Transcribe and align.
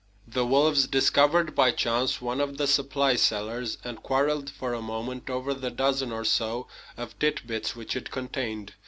The 0.27 0.47
wolves 0.47 0.87
discovered 0.87 1.53
by 1.53 1.69
chance 1.69 2.19
one 2.19 2.41
of 2.41 2.57
the 2.57 2.65
supply 2.65 3.15
cellars, 3.17 3.77
and 3.83 4.01
quarreled 4.01 4.49
for 4.49 4.73
a 4.73 4.81
moment 4.81 5.29
over 5.29 5.53
the 5.53 5.69
dozen 5.69 6.11
or 6.11 6.25
so 6.25 6.65
of 6.97 7.19
tit 7.19 7.45
bits 7.45 7.75
which 7.75 7.95
it 7.95 8.09
contained. 8.09 8.73